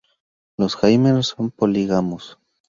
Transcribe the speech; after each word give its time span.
Los 0.57 0.83
hamer 0.83 1.23
son 1.23 1.51
polígamos. 1.51 2.39